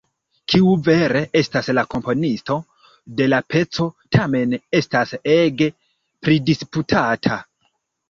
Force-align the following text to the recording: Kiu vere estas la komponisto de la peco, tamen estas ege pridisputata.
Kiu 0.51 0.69
vere 0.87 1.21
estas 1.41 1.69
la 1.79 1.83
komponisto 1.91 2.57
de 3.21 3.29
la 3.35 3.43
peco, 3.55 3.89
tamen 4.19 4.59
estas 4.83 5.17
ege 5.39 5.73
pridisputata. 6.27 7.43